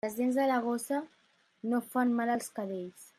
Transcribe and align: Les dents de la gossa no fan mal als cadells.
Les 0.05 0.15
dents 0.19 0.37
de 0.39 0.45
la 0.51 0.55
gossa 0.63 1.01
no 1.73 1.83
fan 1.93 2.19
mal 2.21 2.35
als 2.39 2.53
cadells. 2.59 3.09